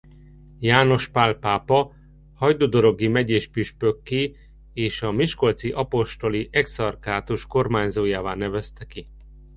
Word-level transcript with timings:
János 0.59 1.07
Pál 1.09 1.33
pápa 1.33 1.95
hajdúdorogi 2.33 3.07
megyés 3.07 3.47
püspökké 3.47 4.35
és 4.73 5.01
a 5.01 5.11
Miskolci 5.11 5.71
apostoli 5.71 6.49
exarchátus 6.51 7.45
kormányzójává 7.47 8.35
nevezte 8.35 8.85
ki. 8.85 9.05